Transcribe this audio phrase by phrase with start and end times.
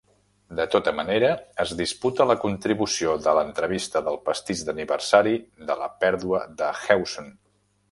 [0.59, 1.27] De tota manera,
[1.63, 5.37] es disputa la contribució de l'entrevista del pastís d'aniversari
[5.71, 7.33] de la pèrdua de Hewson.